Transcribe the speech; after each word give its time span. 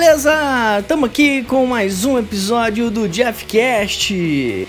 beleza? 0.00 0.78
Estamos 0.80 1.10
aqui 1.10 1.42
com 1.42 1.66
mais 1.66 2.06
um 2.06 2.18
episódio 2.18 2.90
do 2.90 3.06
Jeffcast. 3.06 4.66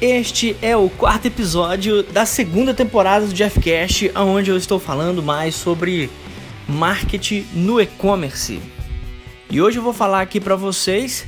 Este 0.00 0.56
é 0.62 0.74
o 0.74 0.88
quarto 0.88 1.26
episódio 1.26 2.02
da 2.02 2.24
segunda 2.24 2.72
temporada 2.72 3.26
do 3.26 3.36
Jeffcast, 3.36 4.10
onde 4.16 4.50
eu 4.50 4.56
estou 4.56 4.80
falando 4.80 5.22
mais 5.22 5.54
sobre 5.54 6.08
marketing 6.66 7.44
no 7.52 7.78
e-commerce. 7.78 8.58
E 9.50 9.60
hoje 9.60 9.76
eu 9.76 9.82
vou 9.82 9.92
falar 9.92 10.22
aqui 10.22 10.40
para 10.40 10.56
vocês 10.56 11.26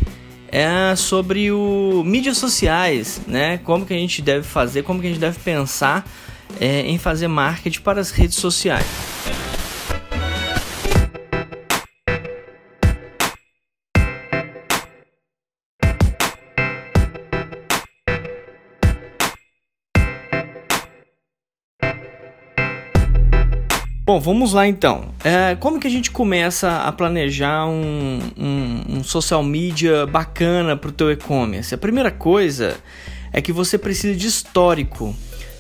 é 0.51 0.95
sobre 0.97 1.51
o 1.53 2.03
mídias 2.05 2.39
sociais, 2.39 3.21
né? 3.27 3.59
Como 3.59 3.87
que 3.87 3.95
a 3.95 3.97
gente 3.97 4.21
deve 4.21 4.43
fazer, 4.43 4.83
como 4.83 5.01
que 5.01 5.07
a 5.07 5.11
gente 5.11 5.21
deve 5.21 5.39
pensar 5.39 6.07
é, 6.61 6.83
em 6.83 6.99
fazer 6.99 7.29
marketing 7.29 7.81
para 7.81 8.01
as 8.01 8.11
redes 8.11 8.37
sociais. 8.37 8.87
Bom, 24.11 24.19
vamos 24.19 24.55
lá 24.55 24.67
então. 24.67 25.15
É, 25.23 25.55
como 25.55 25.79
que 25.79 25.87
a 25.87 25.91
gente 25.91 26.11
começa 26.11 26.79
a 26.79 26.91
planejar 26.91 27.65
um, 27.67 28.19
um, 28.37 28.97
um 28.97 29.05
social 29.05 29.41
media 29.41 30.05
bacana 30.05 30.77
para 30.77 30.89
o 30.89 30.93
teu 30.93 31.13
e-commerce? 31.13 31.73
A 31.73 31.79
primeira 31.79 32.11
coisa 32.11 32.77
é 33.33 33.41
que 33.41 33.53
você 33.53 33.79
precisa 33.79 34.19
de 34.19 34.27
histórico. 34.27 35.15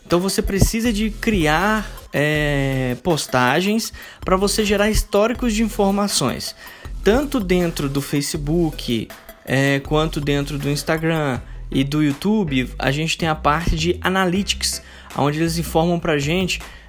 Então 0.04 0.18
você 0.18 0.42
precisa 0.42 0.92
de 0.92 1.10
criar 1.10 1.88
é, 2.12 2.96
postagens 3.04 3.92
para 4.24 4.36
você 4.36 4.64
gerar 4.64 4.90
históricos 4.90 5.54
de 5.54 5.62
informações, 5.62 6.56
tanto 7.04 7.38
dentro 7.38 7.88
do 7.88 8.02
Facebook 8.02 9.06
é, 9.46 9.78
quanto 9.78 10.20
dentro 10.20 10.58
do 10.58 10.68
Instagram 10.68 11.40
e 11.70 11.84
do 11.84 12.02
YouTube. 12.02 12.68
A 12.80 12.90
gente 12.90 13.16
tem 13.16 13.28
a 13.28 13.34
parte 13.36 13.76
de 13.76 13.96
analytics, 14.00 14.82
onde 15.16 15.38
eles 15.38 15.56
informam 15.56 16.00
para 16.00 16.18
gente 16.18 16.58
ah, 16.60 16.79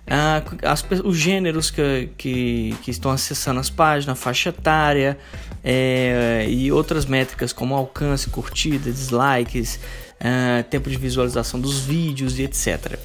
as, 0.64 0.84
os 1.04 1.18
gêneros 1.18 1.72
que, 1.72 2.10
que, 2.18 2.76
que, 2.82 2.92
estão 2.92 3.12
acessando 3.12 3.60
as 3.60 3.70
páginas, 3.70 4.20
faixa 4.20 4.50
etária 4.50 5.18
é, 5.64 6.46
e 6.50 6.72
outras 6.72 7.06
métricas 7.06 7.54
como 7.54 7.76
alcance, 7.76 8.30
curtida, 8.30 8.92
dislikes, 8.92 9.80
ah, 10.20 10.64
tempo 10.70 10.90
de 10.90 10.98
visualização 10.98 11.60
dos 11.60 11.80
vídeos 11.80 12.38
e 12.40 12.44
etc. 12.44 13.00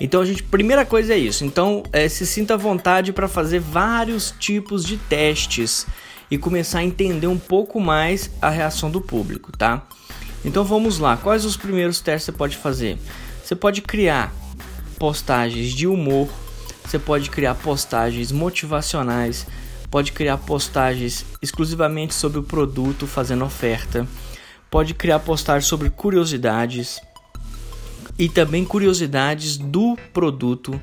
Então 0.00 0.22
a 0.22 0.24
gente, 0.24 0.42
primeira 0.42 0.84
coisa 0.84 1.14
é 1.14 1.18
isso. 1.18 1.44
Então 1.44 1.82
é, 1.92 2.08
se 2.08 2.26
sinta 2.26 2.54
à 2.54 2.56
vontade 2.56 3.12
para 3.12 3.28
fazer 3.28 3.60
vários 3.60 4.34
tipos 4.38 4.84
de 4.84 4.96
testes 4.96 5.86
e 6.30 6.38
começar 6.38 6.78
a 6.78 6.84
entender 6.84 7.26
um 7.26 7.38
pouco 7.38 7.78
mais 7.80 8.30
a 8.40 8.48
reação 8.48 8.90
do 8.90 9.00
público, 9.00 9.52
tá? 9.56 9.86
Então 10.44 10.64
vamos 10.64 10.98
lá. 10.98 11.16
Quais 11.16 11.44
os 11.44 11.56
primeiros 11.56 12.00
testes 12.00 12.24
você 12.24 12.32
pode 12.32 12.56
fazer? 12.56 12.98
Você 13.44 13.54
pode 13.54 13.82
criar 13.82 14.32
postagens 15.00 15.72
de 15.72 15.86
humor, 15.86 16.28
você 16.84 16.98
pode 16.98 17.30
criar 17.30 17.54
postagens 17.54 18.30
motivacionais, 18.30 19.46
pode 19.90 20.12
criar 20.12 20.36
postagens 20.36 21.24
exclusivamente 21.40 22.12
sobre 22.12 22.38
o 22.38 22.42
produto 22.42 23.06
fazendo 23.06 23.42
oferta, 23.42 24.06
pode 24.70 24.92
criar 24.92 25.20
postagens 25.20 25.64
sobre 25.64 25.88
curiosidades 25.88 27.00
e 28.18 28.28
também 28.28 28.62
curiosidades 28.62 29.56
do 29.56 29.96
produto. 30.12 30.78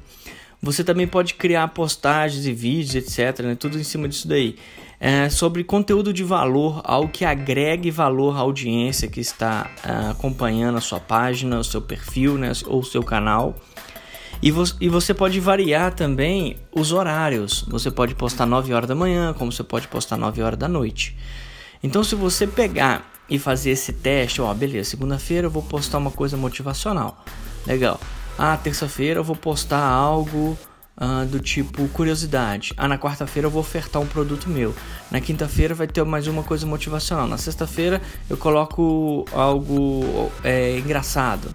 Você 0.63 0.83
também 0.83 1.05
pode 1.05 1.35
criar 1.35 1.67
postagens 1.67 2.47
e 2.47 2.53
vídeos, 2.53 2.95
etc. 2.95 3.45
Né? 3.45 3.55
Tudo 3.55 3.79
em 3.79 3.83
cima 3.83 4.07
disso 4.07 4.27
daí. 4.27 4.55
É, 4.99 5.29
sobre 5.29 5.63
conteúdo 5.63 6.11
de 6.11 6.23
valor, 6.23 6.81
algo 6.83 7.11
que 7.11 7.23
agregue 7.23 7.91
valor 7.91 8.35
à 8.35 8.39
audiência 8.39 9.07
que 9.07 9.19
está 9.19 9.69
uh, 9.85 10.09
acompanhando 10.09 10.79
a 10.79 10.81
sua 10.81 10.99
página, 10.99 11.59
o 11.59 11.63
seu 11.63 11.79
perfil 11.79 12.35
né? 12.35 12.51
ou 12.65 12.79
o 12.79 12.83
seu 12.83 13.03
canal. 13.03 13.55
E, 14.41 14.51
vo 14.51 14.63
e 14.79 14.87
você 14.87 15.13
pode 15.13 15.39
variar 15.39 15.93
também 15.93 16.57
os 16.71 16.91
horários. 16.91 17.65
Você 17.67 17.89
pode 17.89 18.15
postar 18.15 18.45
9 18.45 18.73
horas 18.73 18.87
da 18.87 18.95
manhã, 18.95 19.33
como 19.33 19.51
você 19.51 19.63
pode 19.63 19.87
postar 19.87 20.17
9 20.17 20.41
horas 20.41 20.59
da 20.59 20.67
noite. 20.67 21.17
Então, 21.81 22.03
se 22.03 22.15
você 22.15 22.45
pegar 22.45 23.11
e 23.29 23.37
fazer 23.37 23.71
esse 23.71 23.93
teste, 23.93 24.41
ó, 24.41 24.53
beleza, 24.53 24.91
segunda-feira 24.91 25.47
eu 25.47 25.51
vou 25.51 25.63
postar 25.63 25.97
uma 25.97 26.11
coisa 26.11 26.37
motivacional. 26.37 27.23
Legal. 27.65 27.99
Ah, 28.37 28.55
terça-feira 28.55 29.19
eu 29.19 29.23
vou 29.23 29.35
postar 29.35 29.83
algo 29.83 30.57
uh, 30.97 31.25
do 31.25 31.39
tipo 31.39 31.87
curiosidade. 31.89 32.73
Ah, 32.77 32.87
na 32.87 32.97
quarta-feira 32.97 33.47
eu 33.47 33.51
vou 33.51 33.61
ofertar 33.61 34.01
um 34.01 34.07
produto 34.07 34.49
meu. 34.49 34.73
Na 35.11 35.19
quinta-feira 35.19 35.73
vai 35.73 35.87
ter 35.87 36.03
mais 36.03 36.27
uma 36.27 36.43
coisa 36.43 36.65
motivacional. 36.65 37.27
Na 37.27 37.37
sexta-feira 37.37 38.01
eu 38.29 38.37
coloco 38.37 39.25
algo 39.33 40.31
é, 40.43 40.77
engraçado. 40.77 41.53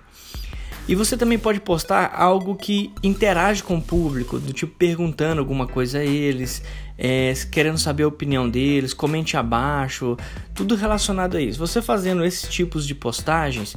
E 0.89 0.95
você 0.95 1.17
também 1.17 1.39
pode 1.39 1.61
postar 1.61 2.13
algo 2.15 2.57
que 2.57 2.93
interage 3.03 3.63
com 3.63 3.77
o 3.77 3.83
público, 3.83 4.39
do 4.39 4.53
tipo 4.53 4.75
perguntando 4.77 5.41
alguma 5.41 5.67
coisa 5.67 5.99
a 5.99 6.05
eles, 6.05 6.63
é, 6.99 7.33
querendo 7.51 7.79
saber 7.79 8.03
a 8.03 8.09
opinião 8.09 8.49
deles, 8.49 8.93
comente 8.93 9.37
abaixo, 9.37 10.17
tudo 10.55 10.75
relacionado 10.75 11.37
a 11.37 11.41
isso. 11.41 11.59
Você 11.59 11.81
fazendo 11.81 12.25
esses 12.25 12.49
tipos 12.49 12.87
de 12.87 12.95
postagens 12.95 13.77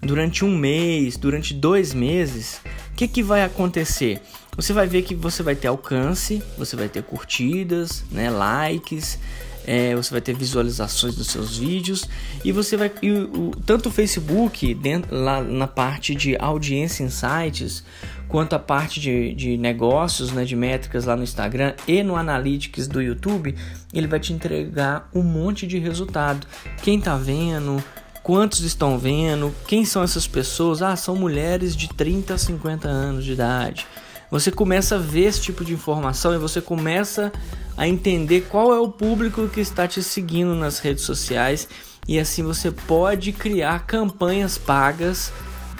durante 0.00 0.44
um 0.44 0.56
mês, 0.56 1.16
durante 1.16 1.52
dois 1.52 1.92
meses, 1.92 2.60
o 2.92 2.94
que, 2.94 3.08
que 3.08 3.22
vai 3.22 3.42
acontecer? 3.42 4.20
Você 4.56 4.72
vai 4.72 4.86
ver 4.86 5.02
que 5.02 5.14
você 5.14 5.42
vai 5.42 5.56
ter 5.56 5.66
alcance, 5.66 6.40
você 6.56 6.76
vai 6.76 6.88
ter 6.88 7.02
curtidas, 7.02 8.04
né, 8.12 8.30
likes, 8.30 9.18
é, 9.66 9.94
você 9.94 10.10
vai 10.10 10.20
ter 10.20 10.34
visualizações 10.34 11.14
dos 11.14 11.28
seus 11.28 11.58
vídeos 11.58 12.08
e 12.44 12.52
você 12.52 12.76
vai 12.76 12.90
e 13.02 13.10
o, 13.10 13.52
tanto 13.64 13.88
o 13.88 13.92
Facebook 13.92 14.74
dentro, 14.74 15.14
lá 15.14 15.42
na 15.42 15.66
parte 15.66 16.14
de 16.14 16.36
audiência 16.38 17.02
insights 17.02 17.84
quanto 18.28 18.54
a 18.54 18.58
parte 18.58 19.00
de, 19.00 19.34
de 19.34 19.56
negócios, 19.56 20.32
né, 20.32 20.44
de 20.44 20.56
métricas 20.56 21.04
lá 21.04 21.16
no 21.16 21.22
Instagram 21.22 21.74
e 21.86 22.02
no 22.02 22.16
Analytics 22.16 22.88
do 22.88 23.00
YouTube, 23.00 23.54
ele 23.92 24.06
vai 24.06 24.18
te 24.18 24.32
entregar 24.32 25.08
um 25.14 25.22
monte 25.22 25.66
de 25.66 25.78
resultado. 25.78 26.46
Quem 26.82 27.00
tá 27.00 27.16
vendo, 27.16 27.82
quantos 28.22 28.60
estão 28.60 28.98
vendo, 28.98 29.54
quem 29.68 29.84
são 29.84 30.02
essas 30.02 30.26
pessoas? 30.26 30.82
Ah, 30.82 30.96
são 30.96 31.14
mulheres 31.14 31.76
de 31.76 31.88
30 31.88 32.34
a 32.34 32.38
50 32.38 32.88
anos 32.88 33.24
de 33.24 33.32
idade. 33.32 33.86
Você 34.34 34.50
começa 34.50 34.96
a 34.96 34.98
ver 34.98 35.26
esse 35.26 35.40
tipo 35.40 35.64
de 35.64 35.72
informação 35.72 36.34
e 36.34 36.38
você 36.38 36.60
começa 36.60 37.32
a 37.76 37.86
entender 37.86 38.40
qual 38.50 38.74
é 38.74 38.80
o 38.80 38.88
público 38.88 39.46
que 39.46 39.60
está 39.60 39.86
te 39.86 40.02
seguindo 40.02 40.56
nas 40.56 40.80
redes 40.80 41.04
sociais 41.04 41.68
e 42.08 42.18
assim 42.18 42.42
você 42.42 42.72
pode 42.72 43.30
criar 43.30 43.86
campanhas 43.86 44.58
pagas 44.58 45.32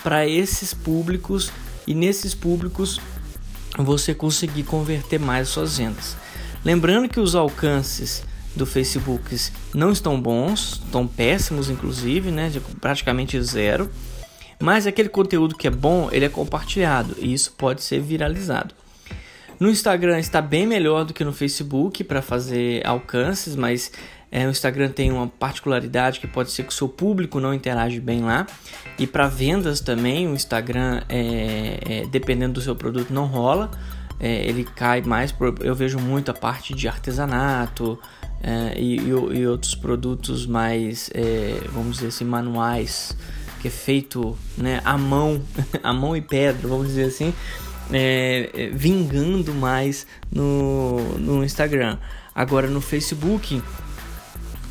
para 0.04 0.28
esses 0.28 0.72
públicos 0.72 1.50
e 1.84 1.97
nesses 1.97 2.32
públicos 2.32 3.00
você 3.76 4.14
conseguir 4.14 4.62
converter 4.62 5.19
mais 5.19 5.48
suas 5.48 5.78
vendas. 5.78 6.16
Lembrando 6.64 7.09
que 7.09 7.19
os 7.19 7.34
alcances 7.34 8.22
do 8.54 8.64
Facebook 8.64 9.37
não 9.75 9.91
estão 9.91 10.20
bons, 10.20 10.81
estão 10.84 11.09
péssimos 11.09 11.69
inclusive, 11.70 12.31
né, 12.31 12.53
praticamente 12.81 13.43
zero. 13.43 13.91
Mas 14.60 14.87
aquele 14.87 15.09
conteúdo 15.09 15.56
que 15.56 15.66
é 15.66 15.70
bom, 15.70 16.09
ele 16.12 16.25
é 16.25 16.28
compartilhado 16.28 17.15
e 17.19 17.32
isso 17.32 17.53
pode 17.53 17.82
ser 17.82 18.00
viralizado. 18.00 18.75
No 19.58 19.70
Instagram 19.70 20.19
está 20.19 20.43
bem 20.43 20.67
melhor 20.67 21.05
do 21.05 21.14
que 21.14 21.25
no 21.25 21.32
Facebook 21.32 22.02
para 22.05 22.20
fazer 22.20 22.84
alcances, 22.87 23.55
mas 23.55 23.93
é, 24.31 24.46
o 24.49 24.50
Instagram 24.50 24.90
tem 24.90 25.12
uma 25.12 25.29
particularidade 25.29 26.19
que 26.19 26.26
pode 26.26 26.50
ser 26.50 26.64
que 26.64 26.70
o 26.70 26.73
seu 26.73 26.88
público 26.88 27.38
não 27.38 27.55
interage 27.55 28.00
bem 28.00 28.23
lá. 28.23 28.46
E 28.99 29.06
para 29.06 29.29
vendas 29.29 29.81
também, 29.81 30.26
o 30.26 30.34
Instagram, 30.34 31.02
é, 31.08 31.79
é, 31.88 32.06
dependendo 32.06 32.55
do 32.55 32.61
seu 32.61 32.75
produto, 32.75 33.12
não 33.12 33.26
rola. 33.26 33.70
É, 34.19 34.44
ele 34.44 34.64
cai 34.64 35.02
mais. 35.02 35.32
Eu 35.61 35.75
vejo 35.75 36.00
muito 36.00 36.32
a 36.32 36.34
parte 36.34 36.75
de 36.75 36.88
artesanato 36.88 37.96
é, 38.43 38.75
e, 38.76 38.99
e, 38.99 39.08
e, 39.08 39.46
outros 39.46 39.75
produtos 39.75 40.46
mais, 40.46 41.11
é, 41.14 41.61
vamos 41.73 41.96
dizer 41.96 42.08
assim, 42.08 42.25
manuais, 42.25 43.17
que 43.64 43.69
é 43.69 43.70
feito 43.70 44.37
né, 44.58 44.82
à 44.84 44.99
mão, 44.99 45.43
à 45.82 45.90
mão 45.90 46.14
e 46.14 46.20
pedra, 46.20 46.69
vamos 46.69 46.88
dizer 46.88 47.05
assim 47.05 47.32
é, 47.90 48.50
é, 48.52 48.66
vingando 48.69 49.55
mais 49.55 50.06
no, 50.31 50.99
no 51.19 51.43
Instagram. 51.43 51.96
Agora 52.34 52.69
no 52.69 52.82
Facebook, 52.82 53.62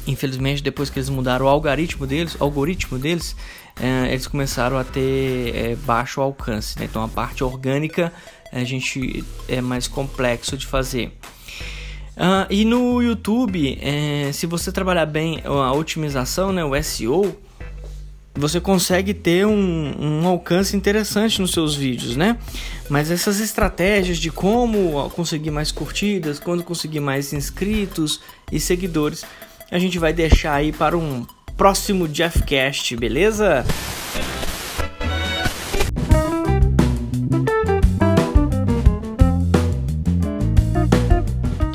infelizmente 0.06 0.62
depois 0.62 0.92
que 0.92 1.00
eles 1.00 1.10
mudaram 1.10 1.48
o 1.48 1.50
algoritmo 1.50 2.06
deles, 2.06 2.38
algoritmo 2.40 3.00
deles, 3.00 3.36
é, 3.82 4.12
eles 4.12 4.28
começaram 4.28 4.78
a 4.78 4.84
ter 4.84 5.56
é, 5.56 5.76
baixo 5.76 6.22
alcance. 6.22 6.78
Né? 6.78 6.86
Então 6.86 7.04
a 7.04 7.08
parte 7.08 7.44
orgânica 7.44 8.14
a 8.52 8.64
gente 8.64 9.24
é 9.48 9.60
mais 9.60 9.88
complexo 9.88 10.56
de 10.56 10.68
fazer. 10.68 11.18
Uh, 12.16 12.46
e 12.48 12.64
no 12.64 13.02
YouTube, 13.02 13.80
é, 13.82 14.32
se 14.32 14.46
você 14.46 14.72
trabalhar 14.72 15.08
bem 15.08 15.42
a 15.44 15.74
otimização, 15.74 16.54
né, 16.54 16.64
o 16.64 16.80
SEO, 16.84 17.36
você 18.36 18.60
consegue 18.60 19.14
ter 19.14 19.46
um, 19.46 19.94
um, 20.00 20.28
alcance 20.28 20.76
interessante 20.76 21.40
nos 21.40 21.52
seus 21.52 21.76
vídeos, 21.76 22.16
né? 22.16 22.38
Mas 22.90 23.12
essas 23.12 23.40
estratégias 23.40 24.18
de 24.18 24.32
como 24.32 25.10
conseguir 25.12 25.52
mais 25.52 25.72
curtidas, 25.72 26.40
quando 26.40 26.64
conseguir 26.64 27.00
mais 27.00 27.32
inscritos 27.32 28.22
e 28.52 28.60
seguidores, 28.60 29.24
a 29.72 29.78
gente 29.78 30.00
vai 30.00 30.14
deixar 30.14 30.56
aí 30.56 30.72
para 30.72 30.98
um 30.98 31.26
próximo 31.56 32.10
Jeffcast, 32.12 32.96
beleza? 32.96 33.64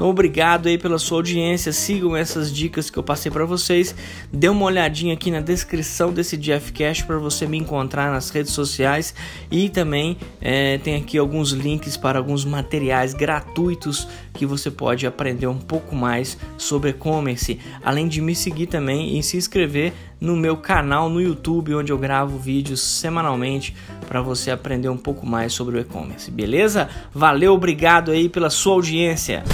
Obrigado 0.09 0.69
aí 0.69 0.79
pela 0.79 0.99
sua 0.99 1.19
audiência. 1.19 1.73
Sigam 1.73 2.17
essas 2.17 2.53
dicas 2.53 2.91
que 2.91 2.99
eu 2.99 3.03
passei 3.03 3.31
para 3.31 3.45
vocês. 3.45 3.95
Dê 4.33 4.49
uma 4.49 4.65
olhadinha 4.65 5.15
aqui 5.15 5.31
na 5.31 5.41
descrição 5.41 6.13
desse 6.13 6.41
Jeffcast 6.41 7.05
para 7.05 7.19
você 7.19 7.47
me 7.47 7.59
encontrar 7.59 8.11
nas 8.11 8.31
redes 8.31 8.53
sociais 8.53 9.15
e 9.51 9.69
também 9.69 10.17
é, 10.41 10.79
tem 10.79 10.97
aqui 10.97 11.19
alguns 11.19 11.53
links 11.53 11.97
para 11.97 12.19
alguns 12.19 12.45
materiais 12.45 13.15
gratuitos 13.15 14.09
que 14.35 14.47
você 14.47 14.71
pode 14.71 15.07
aprender 15.07 15.47
um 15.47 15.59
pouco 15.59 15.97
mais 15.97 16.39
sobre 16.57 16.91
e-commerce, 16.91 17.59
além 17.85 18.07
de 18.07 18.21
me 18.21 18.35
seguir 18.35 18.67
também 18.67 19.19
e 19.19 19.23
se 19.23 19.37
inscrever 19.37 19.93
no 20.21 20.37
meu 20.37 20.57
canal 20.57 21.09
no 21.09 21.21
YouTube, 21.21 21.75
onde 21.75 21.93
eu 21.93 21.99
gravo 21.99 22.39
vídeos 22.39 22.81
semanalmente 22.81 23.75
para 24.07 24.21
você 24.21 24.51
aprender 24.51 24.89
um 24.89 24.97
pouco 24.97 25.27
mais 25.27 25.53
sobre 25.53 25.77
o 25.77 25.81
e-commerce, 25.81 26.31
beleza? 26.31 26.89
Valeu, 27.13 27.55
obrigado 27.55 28.11
aí 28.11 28.29
pela 28.29 28.51
sua 28.51 28.75
audiência. 28.75 29.45